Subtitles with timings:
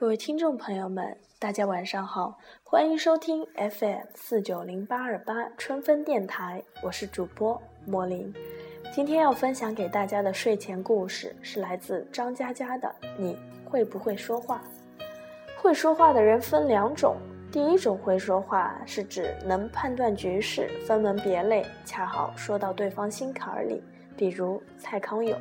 [0.00, 8.32] 各位听众朋友们，大家晚上好，欢迎收听 FM 四九零八二八春分电台，我是主播莫林。
[8.94, 12.88] 今天要分享给大家的睡前故事是来自张嘉佳的
[13.18, 14.62] 《你会不会说话》。
[15.60, 17.16] 会说话的人分两种，
[17.50, 23.82] 第一种会说话是指能判断局势，分门别类，恰好说到对方心坎里，
[24.16, 25.36] 比如蔡康永。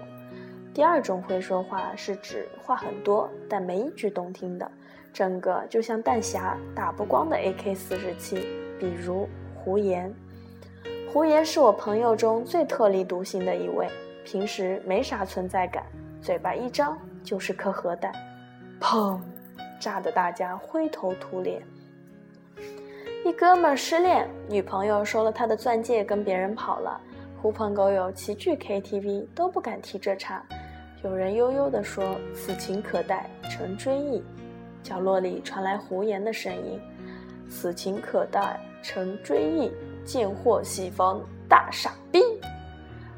[0.78, 4.72] 第二种会说话是指话很多，但没一句动听的，
[5.12, 8.48] 整个就像弹匣打不光的 AK 四十七。
[8.80, 10.14] 比如胡言，
[11.12, 13.90] 胡言是我朋友中最特立独行的一位，
[14.24, 15.84] 平时没啥存在感，
[16.22, 18.14] 嘴巴一张就是颗核弹，
[18.80, 19.20] 砰，
[19.80, 21.60] 炸得大家灰头土脸。
[23.26, 27.02] 一哥们失恋，女朋友收了他的钻戒跟别人跑了，
[27.42, 30.46] 狐朋狗友齐聚 KTV 都不敢提这茬。
[31.04, 34.24] 有人悠悠地说：“此情可待成追忆。”
[34.82, 36.80] 角落里传来胡言的声音
[37.50, 39.72] ：“此情可待成追忆。”
[40.04, 42.22] 贱货西方大傻逼。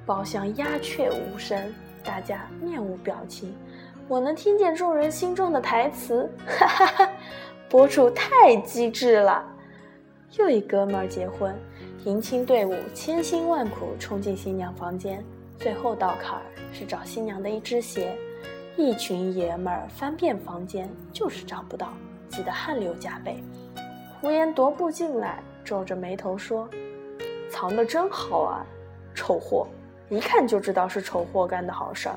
[0.06, 1.74] 包厢鸦雀无声，
[2.04, 3.56] 大家面无表情。
[4.08, 7.10] 我能听见众人心中的台词：“哈哈哈，
[7.70, 9.46] 博主太机智了。”
[10.38, 11.56] 又一哥们儿结婚，
[12.06, 15.24] 迎亲队伍千辛万苦冲进新娘房间。
[15.60, 18.16] 最后道坎儿是找新娘的一只鞋，
[18.78, 21.92] 一群爷们儿翻遍房间就是找不到，
[22.30, 23.44] 急得汗流浃背。
[24.22, 26.70] 胡言踱步进来，皱着眉头说
[27.52, 28.66] ：“藏得真好啊，
[29.14, 29.68] 丑货！
[30.08, 32.16] 一看就知道是丑货干的好事儿。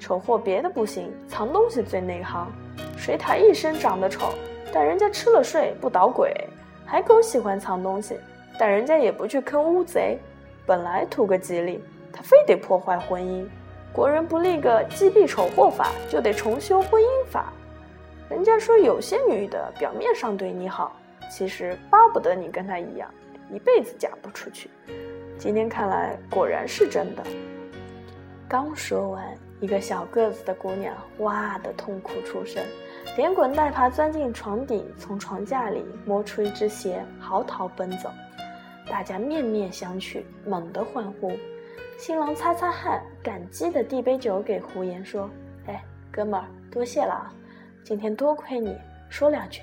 [0.00, 2.50] 丑货别的不行，藏东西最内行。
[2.96, 4.32] 水獭一身长得丑，
[4.72, 6.34] 但人家吃了睡不捣鬼。
[6.86, 8.18] 海狗喜欢藏东西，
[8.58, 10.18] 但人家也不去坑乌贼。
[10.64, 11.78] 本来图个吉利。”
[12.12, 13.46] 他非得破坏婚姻，
[13.92, 17.52] 国人不立个击毙丑货法，就得重修婚姻法。
[18.28, 20.96] 人家说有些女的表面上对你好，
[21.30, 23.08] 其实巴不得你跟她一样，
[23.50, 24.70] 一辈子嫁不出去。
[25.38, 27.22] 今天看来果然是真的。
[28.48, 29.24] 刚说完，
[29.60, 32.62] 一个小个子的姑娘哇的痛哭出声，
[33.16, 38.10] 连滚带爬钻进床底，从床架里摸出一只鞋，嚎啕奔走。
[38.88, 41.32] 大家面面相觑，猛地欢呼。
[41.98, 45.30] 新郎擦擦汗，感激地递杯酒给胡言，说
[45.68, 47.32] ：“哎，哥们儿，多谢了啊！
[47.84, 48.76] 今天多亏你，
[49.08, 49.62] 说两句。”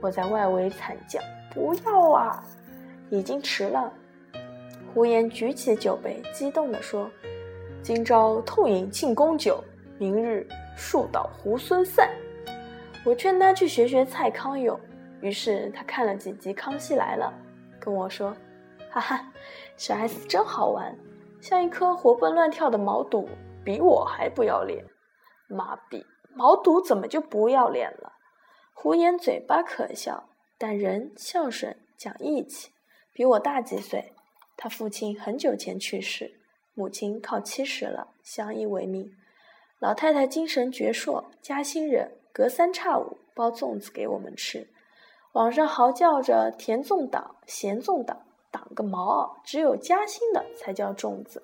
[0.00, 1.20] 我在外围惨叫
[1.52, 2.44] ：“不要啊！
[3.10, 3.92] 已经迟了。”
[4.94, 7.10] 胡言举起酒杯，激动地说
[7.82, 9.62] ：“今朝痛饮庆功酒，
[9.98, 10.46] 明日
[10.76, 12.08] 树倒猢狲散。”
[13.04, 14.78] 我劝他去学学蔡康永，
[15.20, 17.32] 于是他看了几集《康熙来了》，
[17.84, 18.36] 跟我说
[18.88, 19.32] ：“哈哈，
[19.76, 20.94] 小 S 真好玩。”
[21.40, 23.28] 像一颗活蹦乱跳的毛肚，
[23.64, 24.84] 比我还不要脸。
[25.48, 28.12] 妈逼，毛肚怎么就不要脸了？
[28.74, 32.70] 胡言嘴巴可笑，但人孝顺讲义气，
[33.12, 34.12] 比我大几岁。
[34.56, 36.40] 他父亲很久前去世，
[36.74, 39.10] 母亲靠七十了，相依为命。
[39.78, 44.68] 老太太精神矍铄，嘉兴人，隔三差五包粽子给我们吃。
[45.32, 48.26] 网上嚎叫着甜粽党、咸粽党。
[48.50, 49.36] 挡个毛！
[49.44, 51.42] 只有夹心的才叫粽子，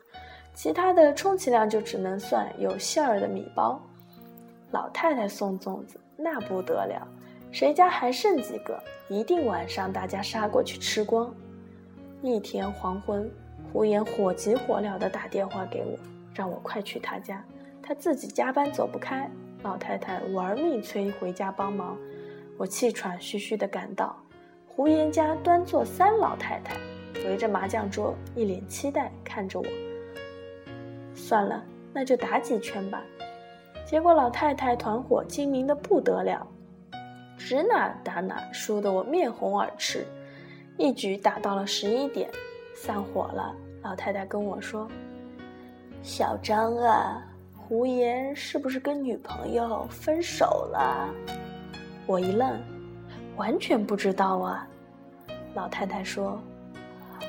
[0.55, 3.81] 其他的充其量就只能算有馅儿的米包。
[4.73, 7.07] 老太太送粽子那不得了，
[7.53, 11.33] 谁家还剩几个，一定晚上大家杀过去吃光。
[12.23, 13.31] 一天黄昏，
[13.73, 15.97] 胡言火急火燎地打电话给我，
[16.35, 17.45] 让我快去他家，
[17.83, 19.31] 他自己加班走不开。
[19.63, 21.97] 老太太玩命催回家帮忙，
[22.59, 24.17] 我气喘吁吁地赶到，
[24.67, 26.77] 胡言家端坐三老太太。
[27.27, 29.67] 围着麻将桌，一脸期待看着我。
[31.15, 33.03] 算了，那就打几圈吧。
[33.85, 36.47] 结果老太太团伙精明的不得了，
[37.39, 40.05] 指哪打哪，输得我面红耳赤。
[40.77, 42.29] 一局打到了十一点，
[42.75, 43.55] 散伙了。
[43.83, 44.89] 老太太跟我说
[46.03, 47.25] ：“小张啊，
[47.57, 51.09] 胡言是不是跟女朋友分手了？”
[52.07, 52.61] 我一愣，
[53.37, 54.69] 完全不知道啊。
[55.55, 56.41] 老太太说。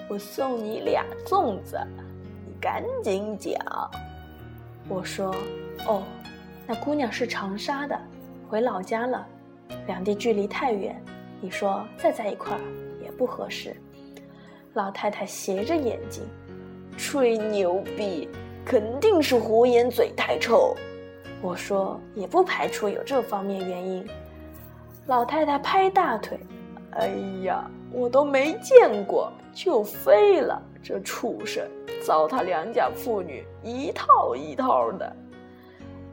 [0.10, 1.78] 我送你俩粽子，
[2.46, 3.56] 你赶紧讲。
[4.88, 5.36] 我说
[5.86, 6.04] ：“哦，
[6.66, 8.00] 那姑娘是长沙的，
[8.48, 9.28] 回老家了，
[9.86, 11.02] 两地距离太远，
[11.42, 12.62] 你说再在一块儿
[13.04, 13.76] 也不合适。”
[14.76, 16.24] 老太太斜着眼睛，
[16.98, 18.30] 吹牛逼，
[18.64, 20.76] 肯定是胡言嘴太臭。
[21.42, 24.08] 我说：“也不排除有这方面原因。”
[25.08, 26.40] 老太太拍大腿
[26.96, 27.10] ：“哎
[27.44, 31.68] 呀！”我都没见过就废了，这畜生
[32.06, 35.16] 糟蹋良家妇女一套一套的。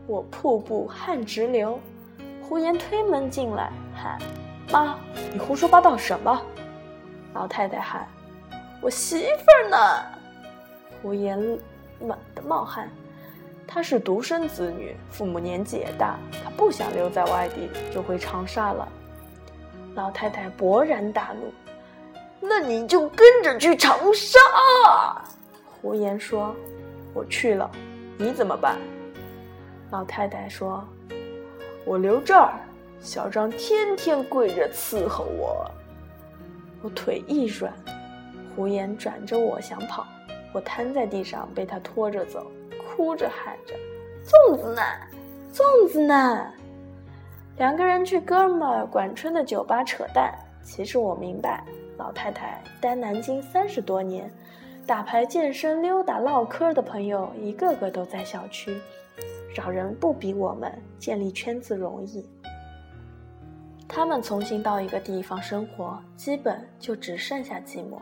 [0.06, 1.78] 我瀑布汗直流，
[2.40, 4.18] 胡言推门进来，喊
[4.72, 4.98] ：“妈，
[5.30, 6.42] 你胡说八道什么？”
[7.34, 8.08] 老太太喊
[8.80, 9.76] ：“我媳妇儿呢？”
[11.02, 11.38] 胡言
[12.00, 12.88] 猛地冒汗，
[13.66, 18.88] 她是独生子女，父母年纪也大，她不想留在外地，就回长沙了。
[19.94, 21.52] 老太太勃然大怒
[22.48, 24.38] ：“那你就跟着去长沙！”
[25.80, 26.54] 胡言说
[27.12, 27.70] ：“我去了，
[28.18, 28.78] 你怎么办？”
[29.90, 30.82] 老太太说
[31.84, 32.52] ：“我留这儿，
[33.00, 35.70] 小张天天跪着伺候我。”
[36.82, 37.72] 我腿一软，
[38.54, 40.06] 胡言转着我想跑，
[40.52, 42.50] 我瘫在地上被他拖着走，
[42.86, 43.74] 哭着喊着
[44.26, 44.82] ：“粽子呢？
[45.52, 46.46] 粽子呢？”
[47.56, 50.34] 两个人去哥们儿管春的酒吧扯淡。
[50.62, 51.62] 其实我明白，
[51.96, 54.30] 老太太待南京三十多年，
[54.86, 58.76] 打牌、健身、溜达、唠嗑的朋友一个个都在小区，
[59.54, 62.28] 找人不比我们建立圈子容易。
[63.86, 67.98] 他们重新到一个地方生活，基本就只剩下寂寞。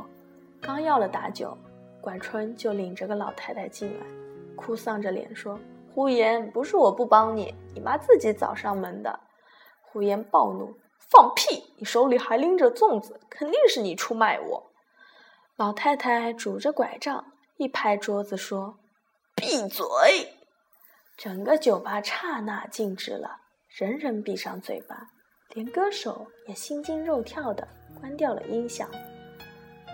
[0.61, 1.55] 刚要了打酒，
[2.01, 4.07] 管春就领着个老太太进来，
[4.57, 5.59] 哭丧着脸说
[5.93, 9.21] ：“胡言，不是我不帮你，你妈自己找上门的。”
[9.83, 10.73] 胡言暴怒
[11.13, 11.75] ：“放屁！
[11.77, 14.73] 你手里还拎着粽子，肯定是你出卖我。”
[15.57, 17.25] 老太太拄着拐杖，
[17.59, 18.79] 一拍桌子说
[19.37, 19.85] ：“闭嘴！”
[21.19, 23.37] 整个酒吧刹那静止了，
[23.69, 25.09] 人人闭上嘴巴，
[25.51, 27.69] 连歌手也心惊肉跳的
[28.01, 28.91] 关掉了音响。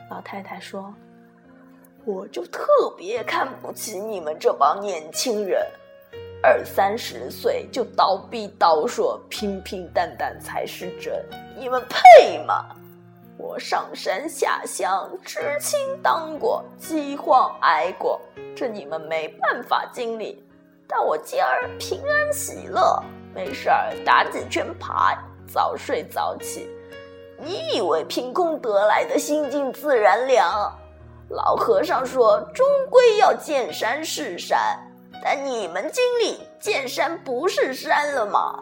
[0.08, 0.94] 老太太说
[2.06, 5.66] ：“我就特别看不起你们这帮年轻人。”
[6.40, 11.24] 二三十岁就倒逼倒说平平淡淡才是真，
[11.56, 12.64] 你们配吗？
[13.36, 18.20] 我上山下乡，知青当过，饥荒挨过，
[18.54, 20.44] 这你们没办法经历。
[20.86, 23.02] 但我今儿平安喜乐，
[23.34, 26.68] 没事儿打几圈牌，早睡早起。
[27.36, 30.72] 你以为凭空得来的心静自然凉？
[31.30, 34.78] 老和尚说，终归要见山是山。
[35.22, 38.58] 但你们经历见山不是山了吗？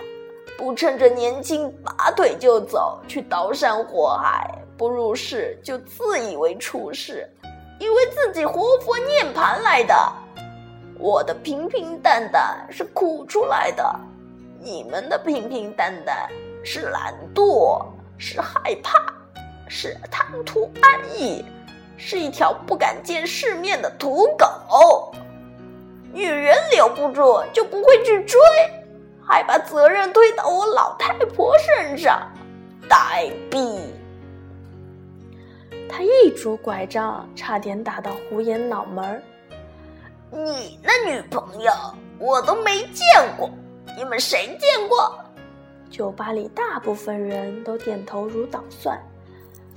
[0.59, 7.31] 不趁着年轻拔腿就走去刀山火海，不入世就自以为出世，
[7.79, 9.95] 以为自己活佛涅盘来的。
[10.99, 13.85] 我的平平淡淡是苦出来的，
[14.59, 16.27] 你们的平平淡淡
[16.65, 17.85] 是懒惰，
[18.17, 19.13] 是害怕，
[19.69, 21.45] 是贪图安逸，
[21.99, 25.13] 是一条不敢见世面的土狗。
[26.17, 28.41] 女人留不住就不会去追，
[29.23, 32.27] 还把责任推到我老太婆身上，
[32.89, 33.93] 呆逼！
[35.87, 39.23] 他一拄拐杖，差点打到胡言脑门儿。
[40.31, 41.71] 你那女朋友
[42.19, 43.05] 我都没见
[43.37, 43.51] 过，
[43.95, 45.15] 你们谁见过？
[45.91, 48.99] 酒吧里大部分人都点头如捣蒜。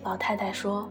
[0.05, 0.89] 老太太说。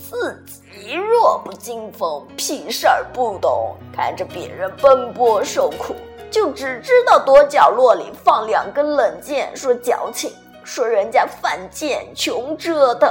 [0.00, 0.42] 自
[0.72, 5.94] 己弱不禁风，屁事儿不懂，看着别人奔波受苦，
[6.30, 10.32] 就只知道躲角落里放两根冷箭，说矫情，
[10.64, 13.08] 说人家犯贱穷折腾。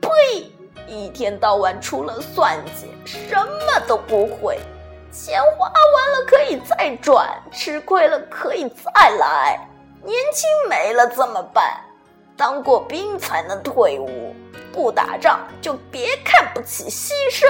[0.00, 0.50] 呸！
[0.86, 4.58] 一天到晚除了算计，什么都不会。
[5.12, 9.60] 钱花完了可以再赚，吃亏了可以再来。
[10.02, 11.80] 年轻没了怎么办？
[12.36, 14.34] 当过兵才能退伍。
[14.74, 17.46] 不打仗就别看不起牺牲。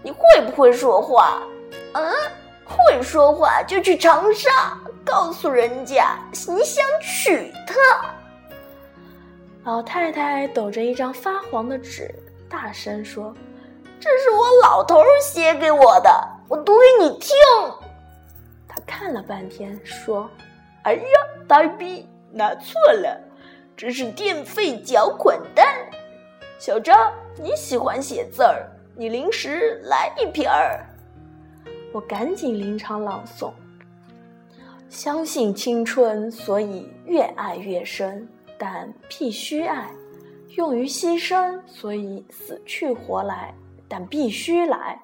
[0.00, 1.42] 你会不会说话？
[1.94, 2.12] 嗯，
[2.64, 6.16] 会说话就去长沙，告诉人家
[6.46, 7.74] 你想娶她。
[9.64, 12.14] 老太太抖着一张发黄的纸，
[12.48, 13.34] 大声说
[13.98, 17.34] ：“这是我老头写给我的，我读给你听。”
[18.68, 20.28] 他看了半天，说
[20.84, 21.02] ：“哎呀，
[21.48, 23.18] 呆逼，拿错了，
[23.76, 25.66] 这是电费缴款单。”
[26.66, 28.66] 小张，你喜欢写字儿，
[28.96, 30.82] 你临时来一瓶儿。
[31.92, 33.52] 我赶紧临场朗诵：
[34.88, 39.90] 相信青春，所以越爱越深，但必须爱；
[40.56, 43.54] 用于牺牲，所以死去活来，
[43.86, 44.98] 但必须来。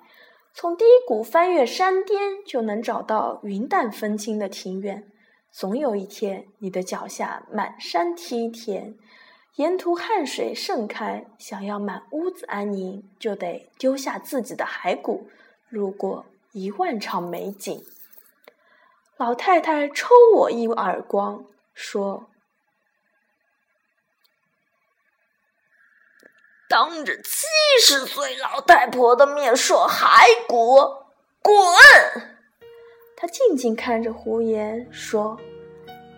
[0.55, 5.07] 从低谷翻越山巅，就能找到云淡风轻的庭院。
[5.52, 8.95] 总有一天，你的脚下满山梯田。
[9.61, 15.29] 沿途汗水盛开，想要满屋子安宁，就得丢下自己的骸骨，
[15.69, 17.85] 路过一万场美景。
[19.19, 22.31] 老太太抽我一耳光，说
[26.67, 27.47] ：“当着七
[27.83, 31.05] 十岁老太婆的面说骸骨，
[31.43, 31.55] 滚！”
[33.14, 35.38] 她静静看着胡言，说：“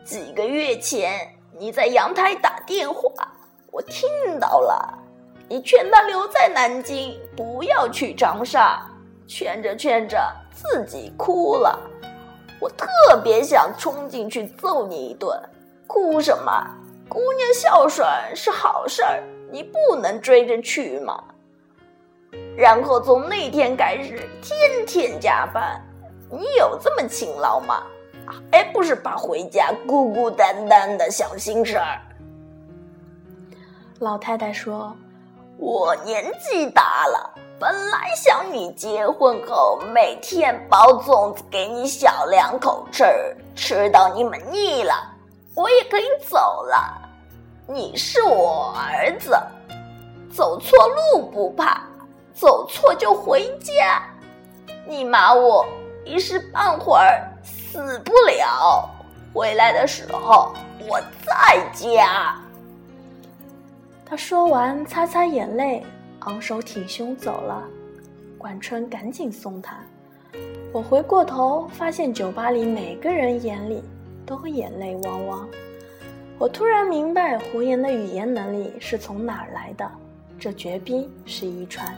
[0.06, 3.08] 几个月前你在阳台打电话，
[3.70, 4.98] 我听到了。
[5.48, 8.84] 你劝他留在南京，不要去长沙。
[9.28, 10.18] 劝着劝着，
[10.52, 11.78] 自己哭了。
[12.60, 12.88] 我特
[13.22, 15.40] 别想冲进去揍你一顿。
[15.86, 16.68] 哭什么？
[17.08, 18.04] 姑娘孝顺
[18.34, 21.22] 是好事儿，你不能追着去吗？
[22.56, 25.80] 然后从那天开始，天天加班。
[26.28, 27.84] 你有这么勤劳吗？
[28.50, 32.00] 还不是怕回家孤孤单单的想心事儿。
[33.98, 34.94] 老太太说。
[35.58, 43.04] 我年纪大了，本来想你结婚后每天包粽子给你小两口吃，
[43.54, 44.92] 吃到你们腻了，
[45.54, 47.08] 我也可以走了。
[47.68, 49.38] 你是我儿子，
[50.32, 51.82] 走错路不怕，
[52.34, 54.02] 走错就回家。
[54.84, 55.64] 你骂我
[56.04, 57.22] 一时半会儿
[57.72, 58.86] 死不了，
[59.32, 60.52] 回来的时候
[60.86, 62.38] 我在家。
[64.04, 65.82] 他说完，擦擦眼泪，
[66.18, 67.64] 昂首挺胸走了。
[68.36, 69.78] 管春赶紧送他。
[70.70, 73.82] 我回过头，发现酒吧里每个人眼里
[74.26, 75.48] 都眼泪汪汪。
[76.38, 79.90] 我突然明白胡言的语言能力是从哪儿来的，
[80.38, 81.90] 这绝逼是遗传。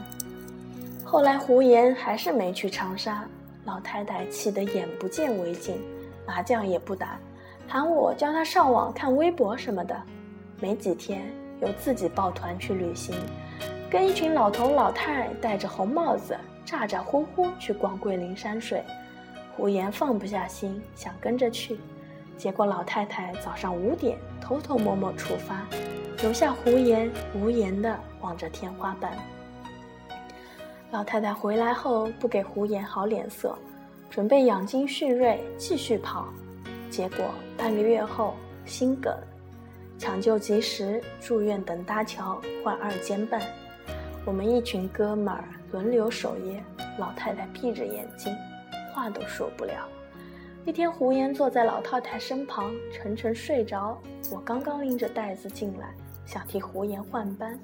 [1.03, 3.25] 后来胡言还是没去长沙，
[3.65, 5.81] 老太太气得眼不见为净，
[6.25, 7.19] 麻将也不打，
[7.67, 10.01] 喊我教她上网看微博什么的。
[10.61, 11.21] 没几天。
[11.61, 13.15] 又自己抱团去旅行，
[13.89, 18.83] 跟一群老头老太戴着红帽子，咋咋呼呼去逛桂林山水。
[19.55, 21.79] 胡言放不下心，想跟着去，
[22.37, 25.65] 结果老太太早上五点偷偷摸摸出发，
[26.21, 29.17] 留下胡言无言的望着天花板。
[30.95, 33.53] 老太太回来后不给胡言好脸色，
[34.09, 36.25] 准备养精蓄锐继续跑，
[36.89, 37.25] 结果
[37.57, 38.33] 半个月后
[38.65, 39.13] 心梗。
[39.99, 43.41] 抢救及时，住院等搭桥换二尖瓣。
[44.25, 46.63] 我们一群哥们儿轮流守夜，
[46.97, 48.33] 老太太闭着眼睛，
[48.93, 49.85] 话都说不了。
[50.63, 54.01] 一天，胡言坐在老太太身旁，沉沉睡着。
[54.31, 55.93] 我刚刚拎着袋子进来，
[56.25, 57.59] 想替胡言换班，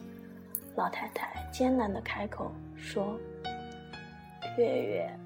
[0.75, 3.17] 老太太艰难地开口说
[4.57, 5.19] ：“月月，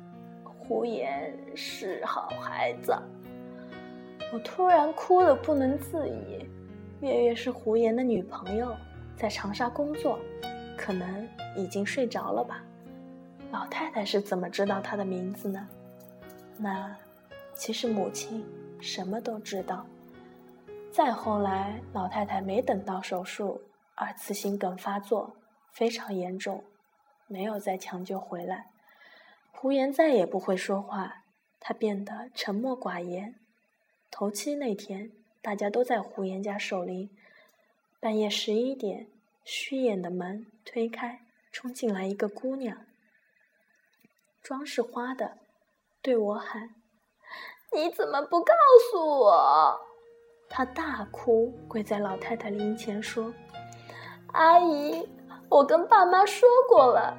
[0.43, 2.97] 胡言是好孩子。”
[4.33, 6.45] 我突然哭得不能自已。
[7.01, 8.75] 月月是胡言的女朋友，
[9.15, 10.17] 在长沙工作，
[10.75, 12.63] 可能已经睡着了吧。
[13.51, 15.67] 老太太是怎么知道她的名字呢？
[16.57, 16.93] 那
[17.53, 18.43] 其实母亲
[18.79, 19.85] 什么都知道。
[20.91, 23.61] 再后来，老太太没等到手术，
[23.95, 25.35] 二次心梗发作，
[25.71, 26.63] 非常严重，
[27.27, 28.71] 没有再抢救回来。
[29.51, 31.23] 胡言再也不会说话，
[31.59, 33.35] 他变得沉默寡言。
[34.11, 35.11] 头七那天。
[35.45, 37.07] 大家都在胡言家守灵。
[37.99, 39.05] 半夜十一点，
[39.43, 41.21] 虚掩的门推开，
[41.51, 42.83] 冲进来一个姑娘，
[44.41, 45.37] 妆是花的，
[46.01, 46.73] 对我喊
[47.71, 48.55] ：“你怎么不告
[48.89, 49.79] 诉我？”
[50.49, 53.31] 她大哭，跪在老太太灵前说
[54.35, 55.01] ：“阿姨，
[55.47, 57.17] 我跟爸妈说过了，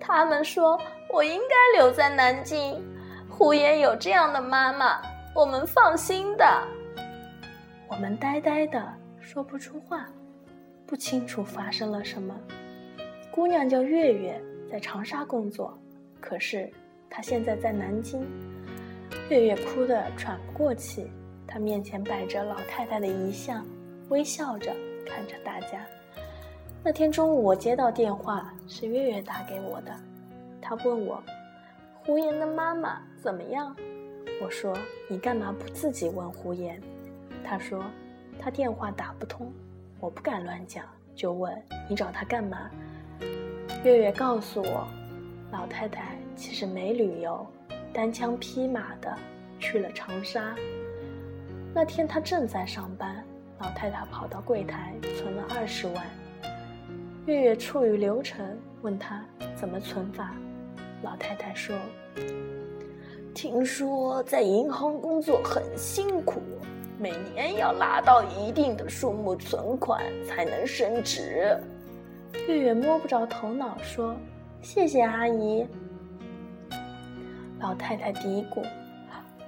[0.00, 0.80] 他们说
[1.12, 2.82] 我应该留在南京。
[3.28, 5.02] 胡言有这样的妈妈，
[5.34, 6.44] 我们放心的。”
[7.88, 10.06] 我们呆呆的说不出话，
[10.86, 12.34] 不清楚发生了什么。
[13.30, 15.78] 姑娘叫月月，在长沙工作，
[16.22, 16.70] 可是
[17.10, 18.26] 她现在在南京。
[19.28, 21.10] 月月哭得喘不过气，
[21.46, 23.62] 她面前摆着老太太的遗像，
[24.08, 24.74] 微笑着
[25.06, 25.84] 看着大家。
[26.82, 29.94] 那天中午我接到电话，是月月打给我的，
[30.62, 31.22] 她问我
[32.02, 33.76] 胡言的妈妈怎么样。
[34.42, 34.74] 我说
[35.06, 36.80] 你干嘛不自己问胡言？
[37.44, 37.84] 他说
[38.40, 39.52] ：“他电话打不通，
[39.98, 41.54] 我不敢乱讲，就问
[41.86, 42.70] 你找他干嘛？”
[43.84, 44.88] 月月告诉我，
[45.52, 47.46] 老太太其实没旅游，
[47.92, 49.14] 单枪匹马的
[49.58, 50.56] 去了长沙。
[51.74, 53.22] 那天他正在上班，
[53.58, 56.06] 老太太跑到柜台存了二十万。
[57.30, 58.44] 月月处于流程，
[58.82, 60.34] 问他怎么存法。
[61.00, 61.76] 老太太说
[63.32, 66.42] ：“听说在银行工作很辛苦。”
[66.98, 71.56] 每年要拿到一定的数目存款才能升职。
[72.48, 74.14] 月月摸不着头脑，说
[74.60, 75.64] ：“谢谢阿姨。”
[77.60, 78.60] 老太太嘀咕：“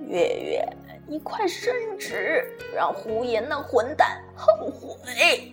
[0.09, 0.77] 月月，
[1.09, 5.53] 你快升职，让胡言那混蛋后悔。”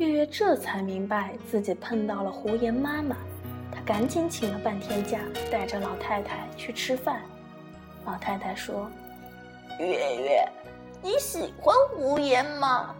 [0.00, 3.14] 月月这才明白自己碰到了胡言妈妈，
[3.70, 5.20] 她赶紧请了半天假，
[5.52, 7.20] 带着老太太去吃饭。
[8.06, 8.90] 老太太说
[9.78, 9.86] ：“月
[10.22, 10.48] 月。”
[11.04, 12.94] 你喜欢胡言吗？”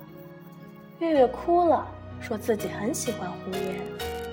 [1.00, 1.88] 月月哭了，
[2.20, 3.80] 说自己很喜欢胡言，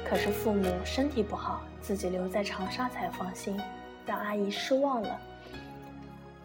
[0.03, 3.57] 可是父母身体不好，自己留在长沙才放心，
[4.05, 5.17] 让阿姨失望了。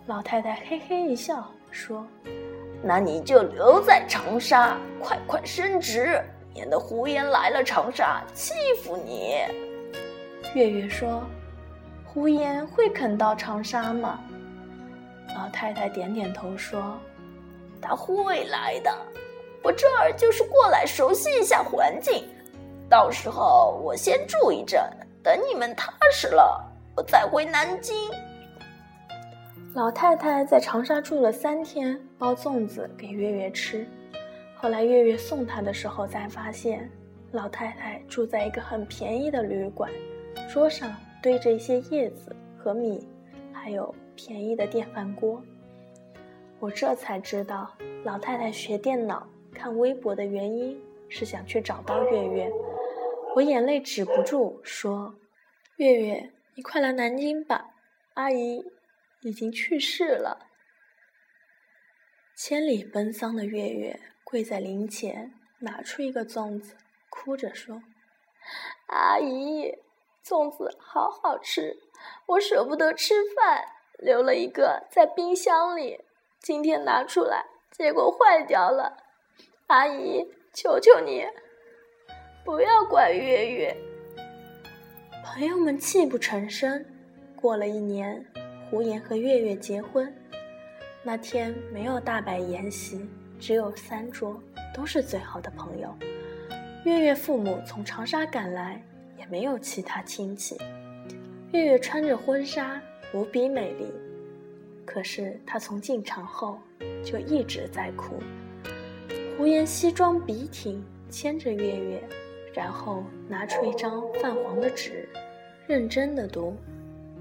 [0.07, 2.07] 老太太嘿嘿一笑，说
[2.83, 6.21] ：“那你就留在长沙，快快升职，
[6.53, 9.37] 免得胡言来了长沙欺负你。”
[10.55, 11.23] 月月说
[12.05, 14.19] ：“胡言会肯到长沙吗？”
[15.35, 16.99] 老太太点点头说
[17.81, 18.93] ：“他会来的。
[19.63, 22.29] 我这儿就是过来熟悉一下环境，
[22.91, 24.83] 到时候我先住一阵，
[25.23, 26.61] 等你们踏实了，
[26.97, 27.95] 我再回南京。”
[29.75, 33.87] 老太太在长沙住了三天，包粽子给月月吃。
[34.55, 36.91] 后来月月送她的时候，才发现
[37.31, 39.91] 老太太住在一个很便宜的旅馆。
[40.53, 43.09] 桌上堆着一些叶子和米，
[43.51, 45.43] 还有便宜的电饭锅。
[46.61, 47.73] 我这才知道，
[48.05, 52.53] 老太太学电脑、看微博的原因是想去找到月月。
[53.35, 55.15] 我眼泪止不住，说
[55.77, 57.71] ：“月月，你快来南京吧，
[58.13, 58.63] 阿姨
[59.23, 60.47] 已经去世了。”
[62.37, 66.77] 千里奔丧的月月跪在灵前，拿出一个粽子，
[67.09, 67.83] 哭着说
[68.89, 69.79] ：“阿姨。”
[70.25, 71.77] 粽子好好吃，
[72.27, 73.65] 我舍不得吃饭，
[73.99, 76.05] 留了一个在冰箱里。
[76.39, 78.99] 今天拿出来，结果坏掉了。
[79.67, 80.25] 阿姨，
[80.55, 81.27] 求求你，
[82.45, 83.77] 不要怪月月。
[85.25, 86.87] 朋友们泣不成声。
[87.35, 88.25] 过了一年，
[88.73, 90.11] 胡言和月月结婚。
[91.03, 93.07] 那天没有大摆筵席，
[93.39, 94.43] 只有三桌，
[94.75, 95.95] 都是最好的朋友。
[96.87, 98.83] 月月父母从长沙赶来。
[99.19, 100.57] 也没有其他亲戚。
[101.53, 102.83] 月月穿着婚纱，
[103.15, 103.87] 无比美丽。
[104.85, 106.59] 可是她从进场后
[107.05, 108.17] 就一直在哭。
[109.39, 112.03] 胡言西装笔挺，牵着月月，
[112.53, 115.09] 然后拿出一张泛黄的纸，
[115.69, 116.57] 认真的读。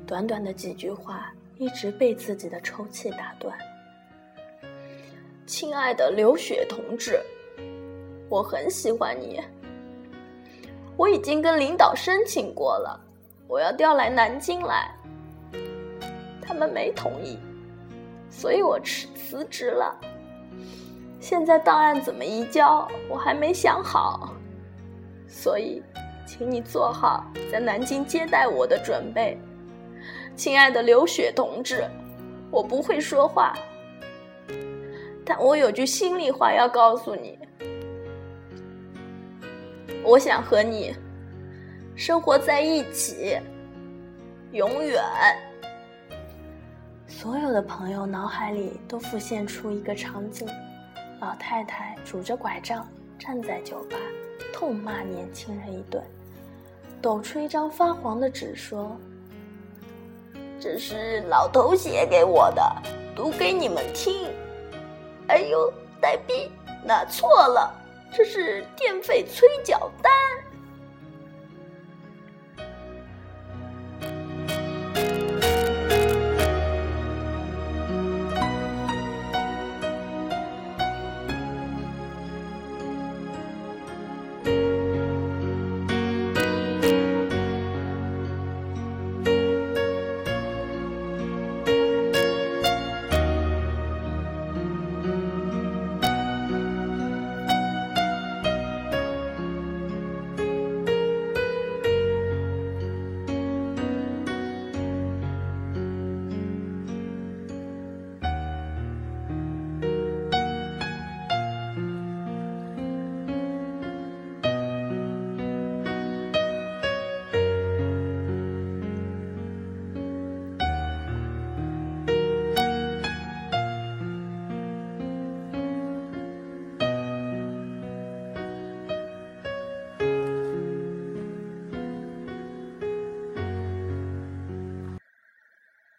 [0.07, 3.55] 短短的几句话，一直被自己的抽泣打断。
[5.45, 7.21] 亲爱的刘雪同志，
[8.29, 9.39] 我很喜欢你。
[10.97, 12.99] 我已经跟领导申请过了，
[13.47, 14.91] 我要调来南京来，
[16.41, 17.37] 他们没同意，
[18.31, 19.95] 所以我辞辞职了。
[21.19, 24.33] 现在档案怎么移交，我还没想好，
[25.27, 25.83] 所以，
[26.25, 29.39] 请你做好在南京接待我的准备。
[30.35, 31.87] 亲爱的刘雪同志，
[32.49, 33.53] 我不会说话，
[35.23, 37.37] 但我有句心里话要告诉你。
[40.03, 40.95] 我想和你
[41.95, 43.37] 生活在一起，
[44.51, 45.03] 永远。
[47.07, 50.47] 所有的朋友脑海里都浮现出一个场景：
[51.19, 52.87] 老太太拄着拐杖
[53.19, 53.97] 站在酒吧，
[54.51, 56.03] 痛骂年轻人一顿，
[56.99, 58.97] 抖出一张发黄的纸说
[60.61, 62.61] ：“这是老头写给我的，
[63.15, 64.29] 读给你们听。”
[65.27, 66.51] 哎呦，呆逼，
[66.83, 67.73] 拿错了。
[68.13, 70.11] 这是电费催缴单。